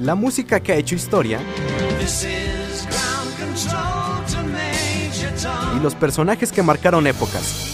[0.00, 1.40] La música que ha hecho historia.
[5.76, 7.72] Y los personajes que marcaron épocas.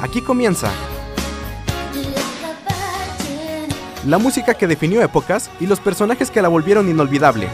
[0.00, 0.70] Aquí comienza.
[4.06, 7.48] la música que definió épocas y los personajes que la volvieron inolvidable.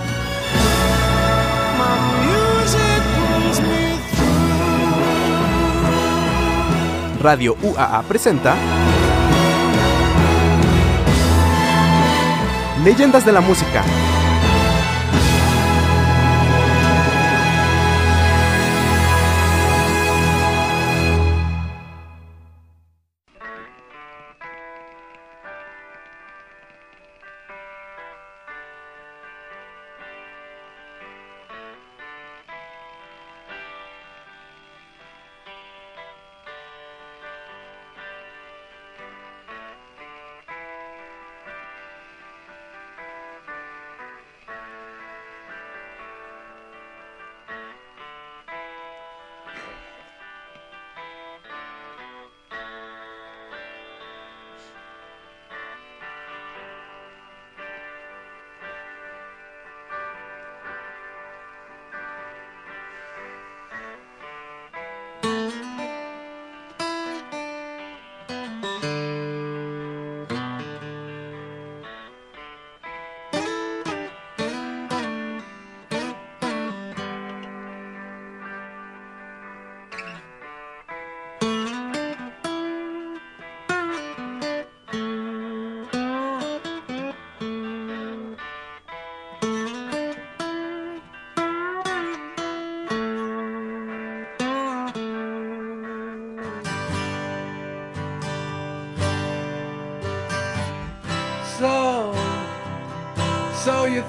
[7.20, 8.54] Radio UAA presenta
[12.82, 13.84] Leyendas de la Música.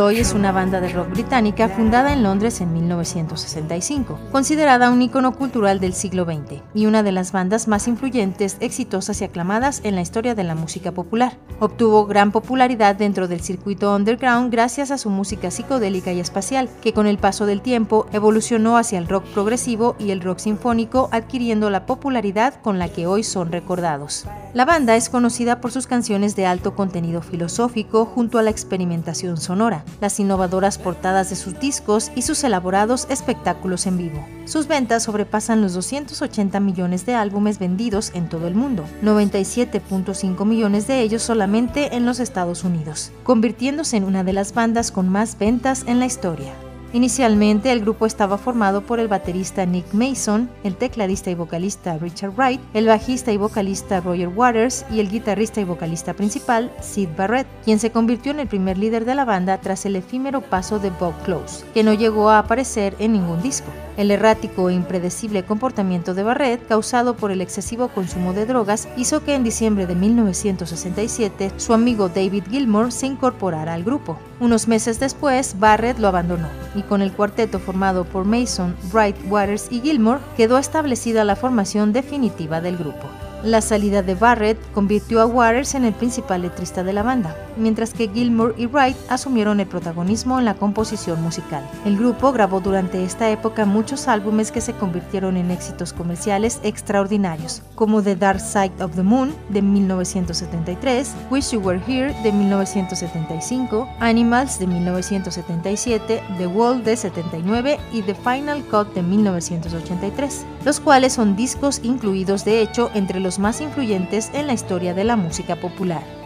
[0.00, 5.36] Floyd es una banda de rock británica fundada en Londres en 1965, considerada un icono
[5.36, 9.96] cultural del siglo XX y una de las bandas más influyentes, exitosas y aclamadas en
[9.96, 11.36] la historia de la música popular.
[11.58, 16.94] Obtuvo gran popularidad dentro del circuito underground gracias a su música psicodélica y espacial, que
[16.94, 21.68] con el paso del tiempo evolucionó hacia el rock progresivo y el rock sinfónico, adquiriendo
[21.68, 24.24] la popularidad con la que hoy son recordados.
[24.54, 29.36] La banda es conocida por sus canciones de alto contenido filosófico junto a la experimentación
[29.36, 34.26] sonora, las innovadoras portadas de sus discos y sus elaborados espectáculos en vivo.
[34.44, 40.86] Sus ventas sobrepasan los 280 millones de álbumes vendidos en todo el mundo, 97.5 millones
[40.86, 45.38] de ellos solamente en los Estados Unidos, convirtiéndose en una de las bandas con más
[45.38, 46.52] ventas en la historia.
[46.92, 52.32] Inicialmente el grupo estaba formado por el baterista Nick Mason, el tecladista y vocalista Richard
[52.36, 57.46] Wright, el bajista y vocalista Roger Waters y el guitarrista y vocalista principal Sid Barrett,
[57.64, 60.90] quien se convirtió en el primer líder de la banda tras el efímero paso de
[60.90, 63.70] Bob Close, que no llegó a aparecer en ningún disco.
[64.00, 69.22] El errático e impredecible comportamiento de Barrett, causado por el excesivo consumo de drogas, hizo
[69.22, 74.16] que en diciembre de 1967 su amigo David Gilmour se incorporara al grupo.
[74.40, 79.66] Unos meses después, Barrett lo abandonó y con el cuarteto formado por Mason, Wright, Waters
[79.70, 83.06] y Gilmour quedó establecida la formación definitiva del grupo.
[83.42, 87.94] La salida de Barrett convirtió a Waters en el principal letrista de la banda, mientras
[87.94, 91.66] que Gilmour y Wright asumieron el protagonismo en la composición musical.
[91.86, 97.62] El grupo grabó durante esta época muchos álbumes que se convirtieron en éxitos comerciales extraordinarios,
[97.76, 103.88] como The Dark Side of the Moon de 1973, Wish You Were Here de 1975,
[104.00, 111.14] Animals de 1977, The Wall de 79 y The Final Cut de 1983, los cuales
[111.14, 115.56] son discos incluidos de hecho entre los más influyentes en la historia de la música
[115.56, 116.19] popular.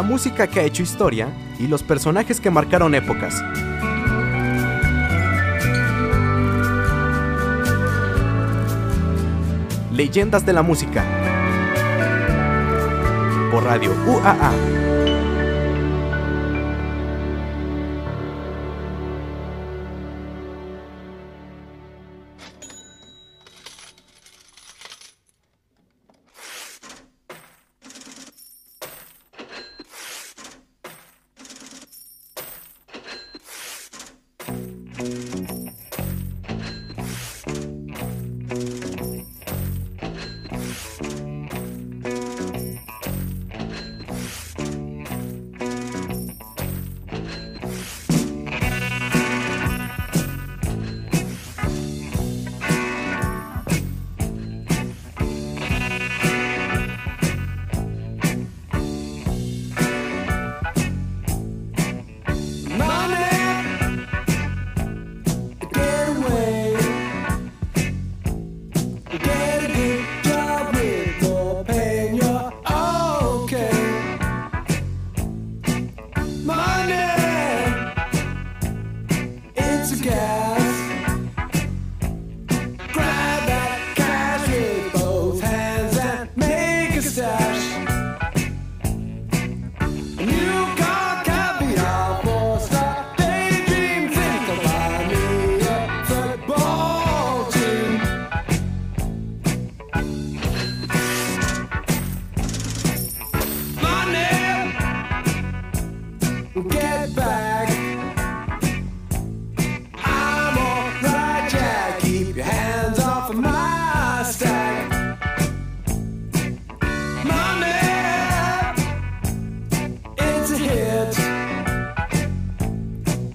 [0.00, 1.28] la música que ha hecho historia
[1.58, 3.34] y los personajes que marcaron épocas.
[9.92, 11.04] Leyendas de la música
[13.52, 14.99] por Radio UAA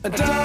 [0.10, 0.45] die.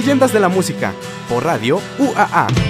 [0.00, 0.94] Leyendas de la Música,
[1.28, 2.69] por radio UAA.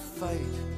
[0.00, 0.69] fight.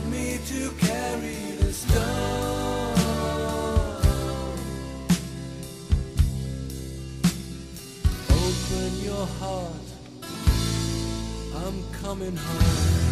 [0.00, 2.94] help me to carry this down.
[8.30, 9.74] Open your heart,
[11.54, 13.09] I'm coming home.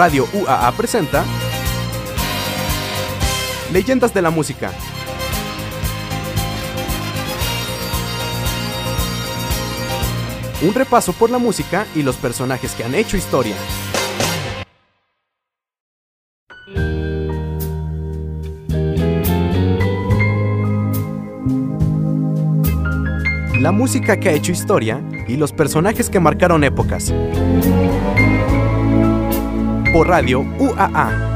[0.00, 1.22] Radio UAA presenta
[3.70, 4.72] Leyendas de la Música.
[10.62, 13.54] Un repaso por la música y los personajes que han hecho historia.
[23.60, 27.12] La música que ha hecho historia y los personajes que marcaron épocas
[29.92, 31.29] por Radio UAA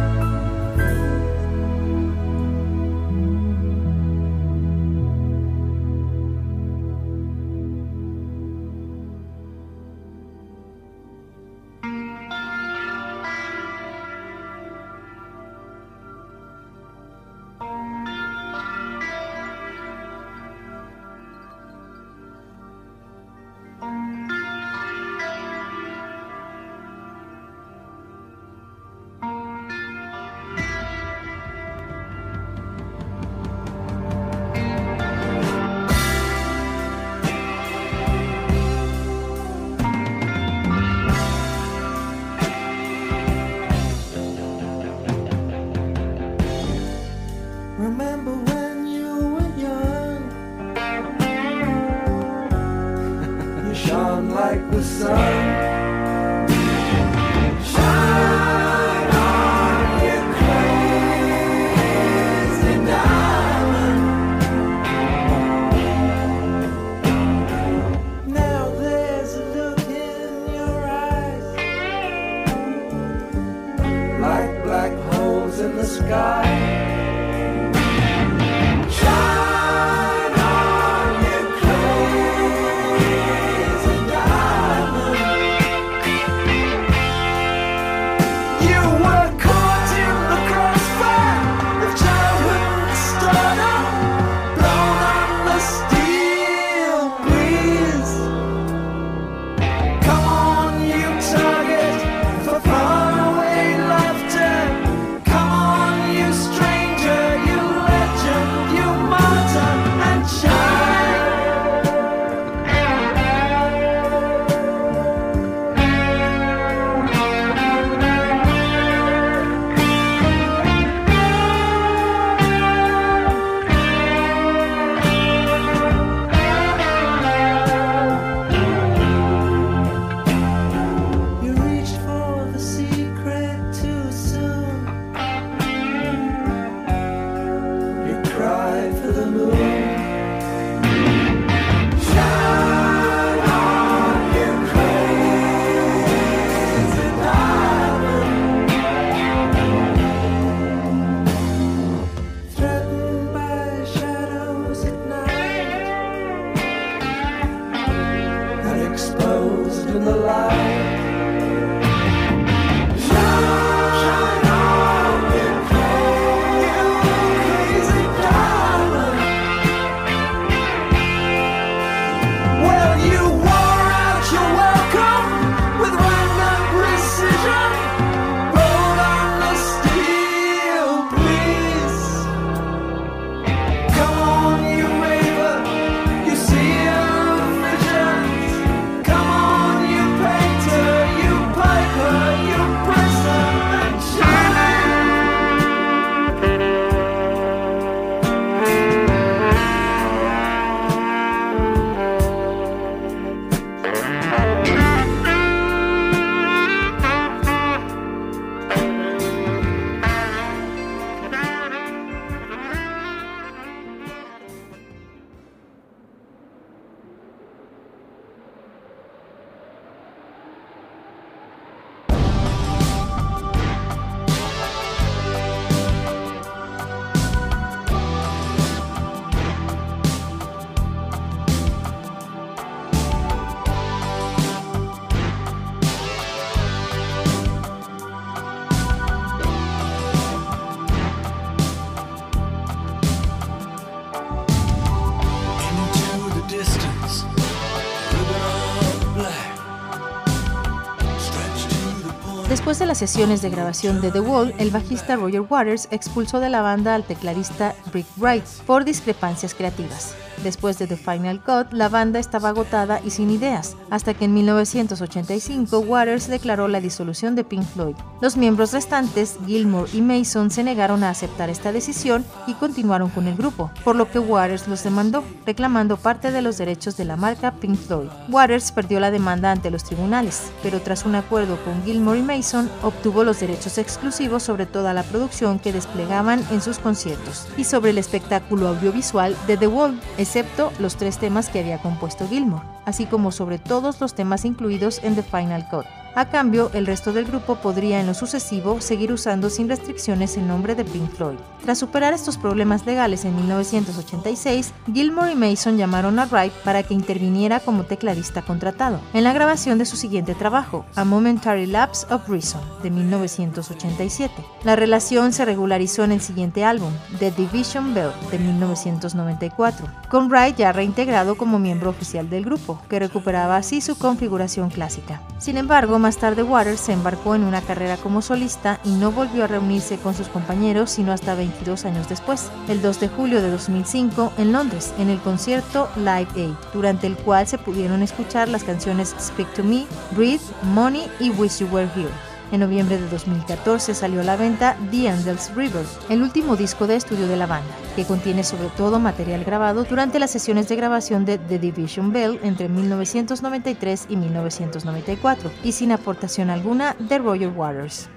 [252.94, 256.94] las sesiones de grabación de The Wall, el bajista Roger Waters expulsó de la banda
[256.94, 260.14] al tecladista Rick Wright por discrepancias creativas.
[260.44, 264.34] Después de The Final Cut, la banda estaba agotada y sin ideas, hasta que en
[264.34, 267.96] 1985 Waters declaró la disolución de Pink Floyd.
[268.20, 273.26] Los miembros restantes, Gilmour y Mason, se negaron a aceptar esta decisión y continuaron con
[273.26, 277.16] el grupo, por lo que Waters los demandó, reclamando parte de los derechos de la
[277.16, 278.10] marca Pink Floyd.
[278.28, 282.70] Waters perdió la demanda ante los tribunales, pero tras un acuerdo con Gilmour y Mason,
[282.82, 287.92] obtuvo los derechos exclusivos sobre toda la producción que desplegaban en sus conciertos y sobre
[287.92, 289.98] el espectáculo audiovisual de The Wall,
[290.34, 294.98] excepto los tres temas que había compuesto Gilmour, así como sobre todos los temas incluidos
[295.04, 295.86] en The Final Cut.
[296.16, 300.46] A cambio, el resto del grupo podría en lo sucesivo seguir usando sin restricciones el
[300.46, 301.38] nombre de Pink Floyd.
[301.64, 306.94] Tras superar estos problemas legales en 1986, Gilmour y Mason llamaron a Wright para que
[306.94, 312.28] interviniera como tecladista contratado en la grabación de su siguiente trabajo, A Momentary Lapse of
[312.28, 314.32] Reason, de 1987.
[314.62, 320.56] La relación se regularizó en el siguiente álbum, The Division Bell, de 1994, con Wright
[320.56, 325.20] ya reintegrado como miembro oficial del grupo, que recuperaba así su configuración clásica.
[325.44, 329.44] Sin embargo, más tarde Waters se embarcó en una carrera como solista y no volvió
[329.44, 333.50] a reunirse con sus compañeros sino hasta 22 años después, el 2 de julio de
[333.50, 338.64] 2005 en Londres, en el concierto Live Aid, durante el cual se pudieron escuchar las
[338.64, 340.40] canciones Speak to Me, Breathe,
[340.72, 342.33] Money y Wish You Were Here.
[342.52, 346.96] En noviembre de 2014 salió a la venta The Angel's River, el último disco de
[346.96, 351.24] estudio de la banda, que contiene sobre todo material grabado durante las sesiones de grabación
[351.24, 358.08] de The Division Bell entre 1993 y 1994, y sin aportación alguna de Roger Waters.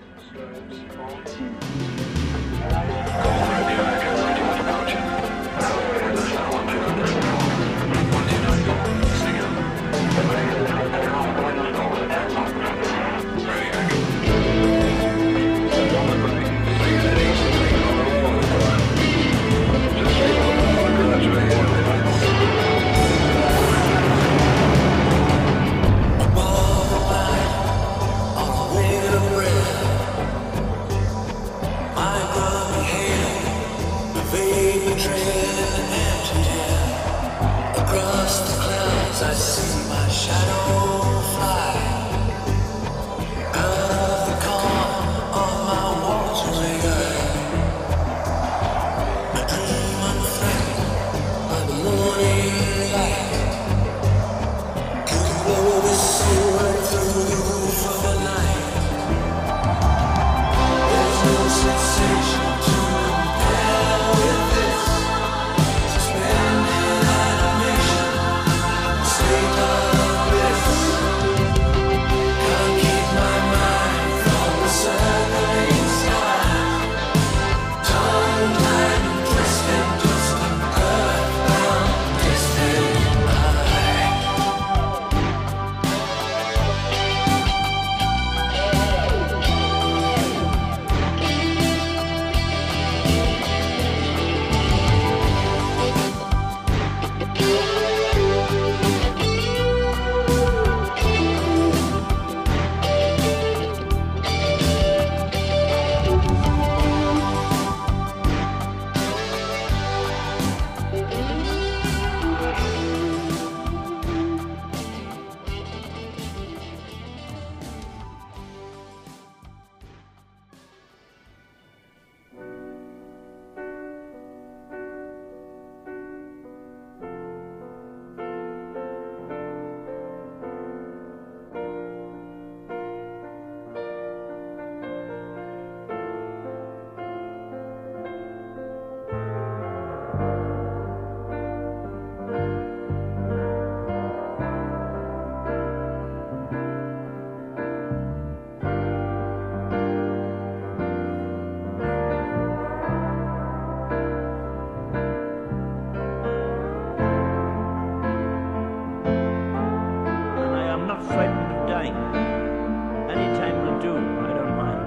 [163.88, 164.82] Do, I don't mind.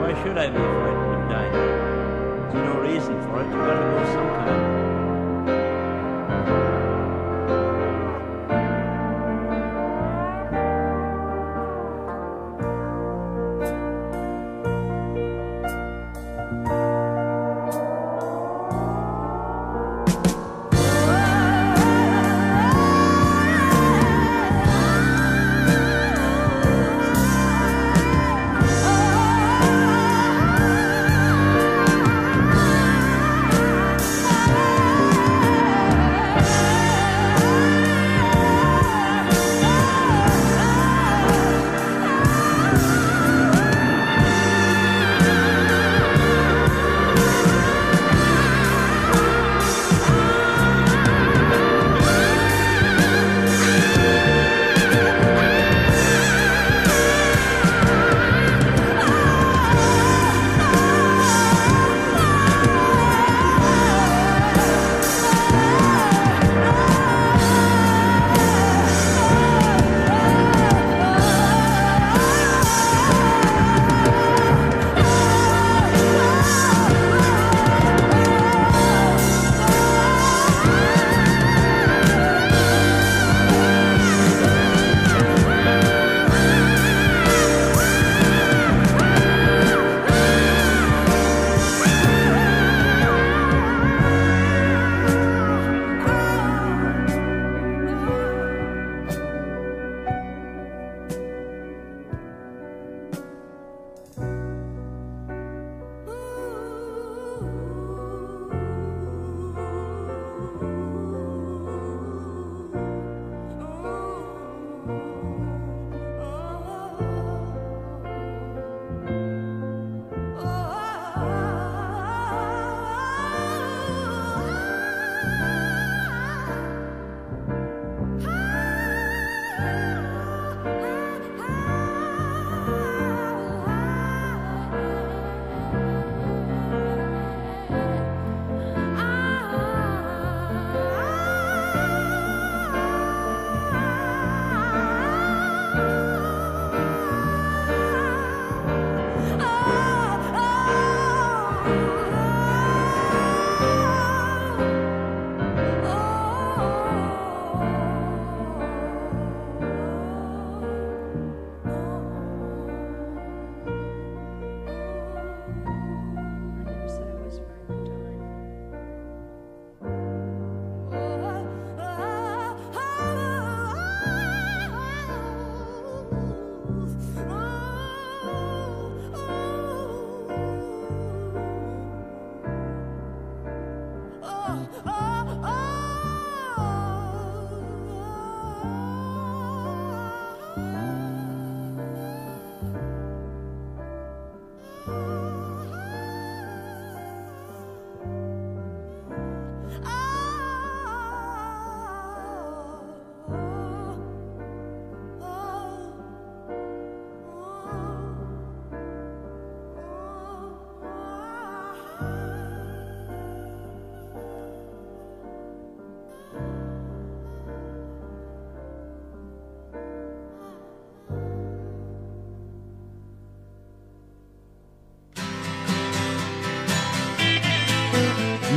[0.00, 1.52] Why should I be frightened of dying?
[2.52, 4.83] There's no reason for it, you've got to go sometime.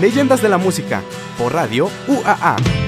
[0.02, 1.02] Leyendas de la Música,
[1.40, 2.87] por Radio UAA.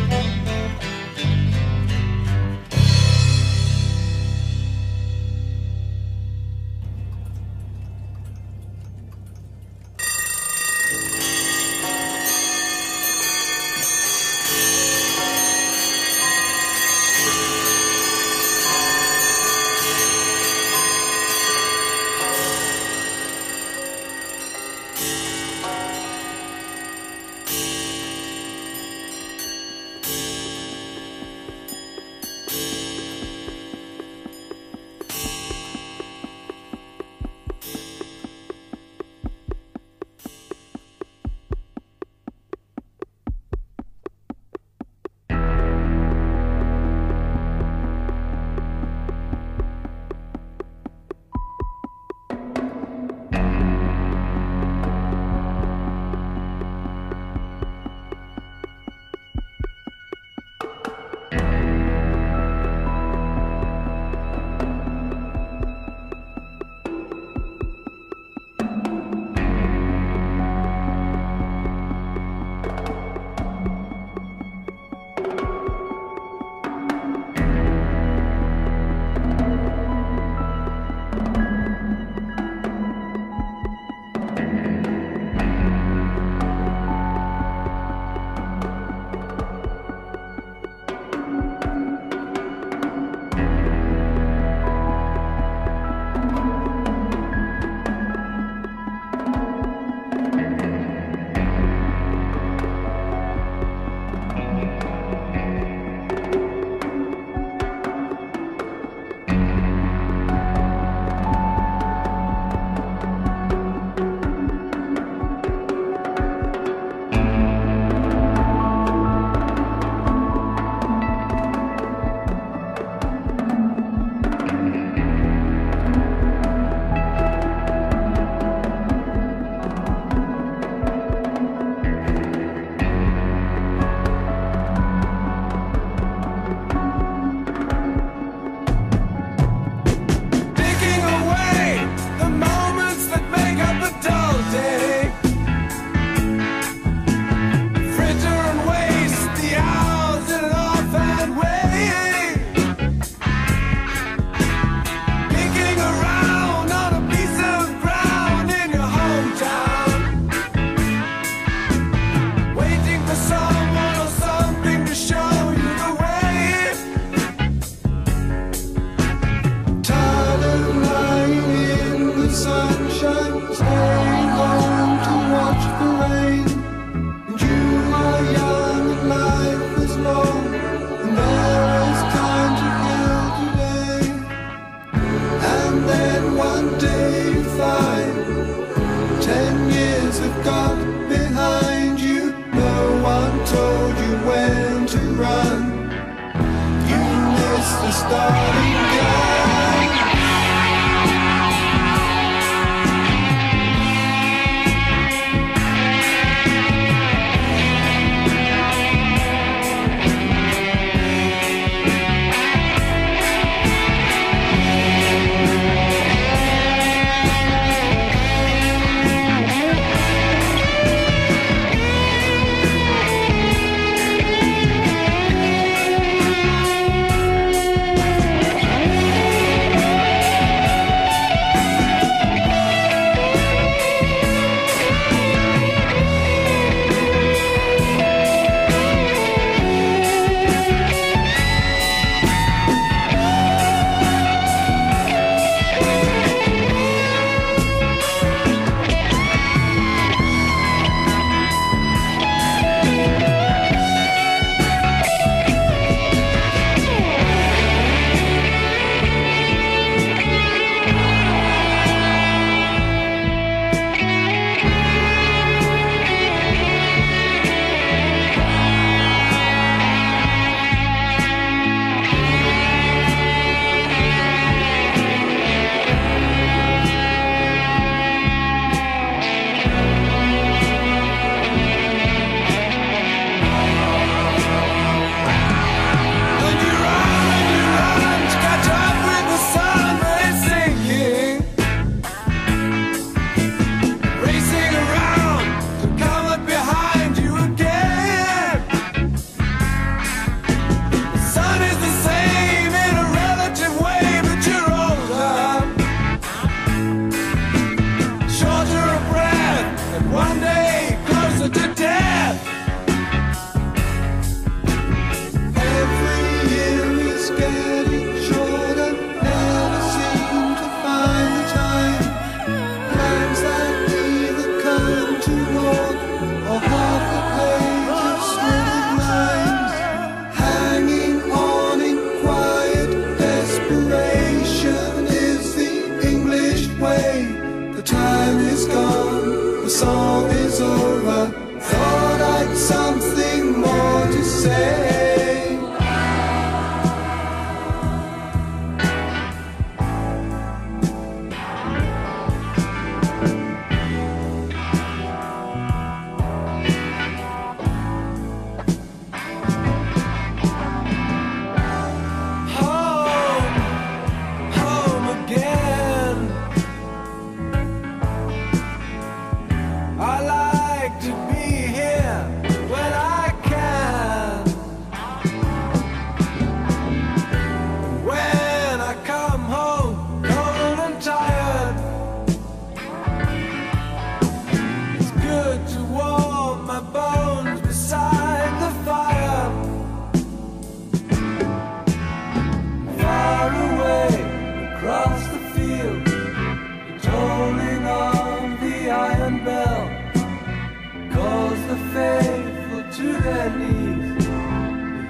[403.29, 403.49] Their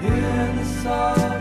[0.01, 1.38] hear the softly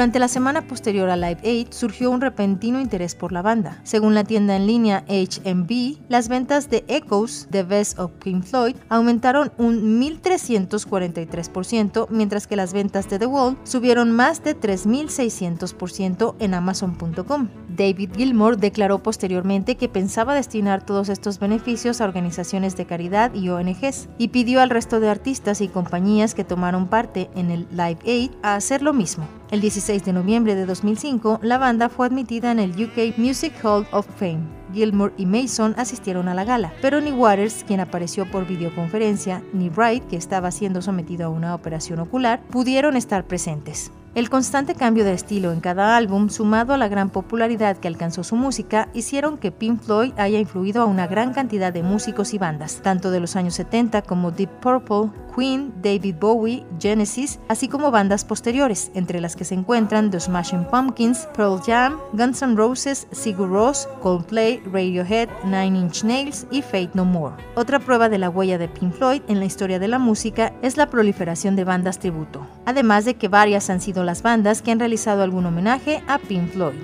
[0.00, 3.82] Durante la semana posterior a Live Aid surgió un repentino interés por la banda.
[3.82, 8.76] Según la tienda en línea HMV, las ventas de Echoes, The Best of Pink Floyd,
[8.88, 16.54] aumentaron un 1.343%, mientras que las ventas de The Wall subieron más de 3.600% en
[16.54, 17.48] Amazon.com.
[17.76, 23.48] David Gilmour declaró posteriormente que pensaba destinar todos estos beneficios a organizaciones de caridad y
[23.48, 27.98] ONGs, y pidió al resto de artistas y compañías que tomaron parte en el Live
[28.06, 29.26] Aid a hacer lo mismo.
[29.50, 33.86] El 16 de noviembre de 2005, la banda fue admitida en el UK Music Hall
[33.92, 34.60] of Fame.
[34.72, 39.68] Gilmour y Mason asistieron a la gala, pero ni Waters, quien apareció por videoconferencia, ni
[39.68, 43.90] Wright, que estaba siendo sometido a una operación ocular, pudieron estar presentes.
[44.12, 48.24] El constante cambio de estilo en cada álbum, sumado a la gran popularidad que alcanzó
[48.24, 52.38] su música, hicieron que Pink Floyd haya influido a una gran cantidad de músicos y
[52.38, 57.92] bandas, tanto de los años 70 como Deep Purple, Queen, David Bowie, Genesis, así como
[57.92, 63.06] bandas posteriores, entre las que se encuentran The Smashing Pumpkins, Pearl Jam, Guns N' Roses,
[63.12, 67.36] Sigur Rós, Coldplay, Radiohead, Nine Inch Nails y Fate No More.
[67.54, 70.76] Otra prueba de la huella de Pink Floyd en la historia de la música es
[70.76, 74.78] la proliferación de bandas tributo, además de que varias han sido las bandas que han
[74.78, 76.74] realizado algún homenaje a Pink Floyd.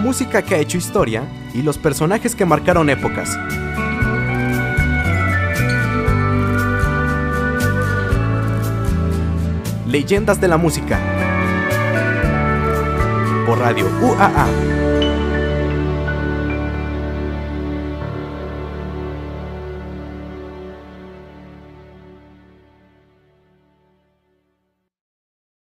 [0.00, 1.22] Música que ha hecho historia
[1.54, 3.38] y los personajes que marcaron épocas.
[9.86, 10.98] Leyendas de la música.
[13.46, 14.89] Por Radio UAA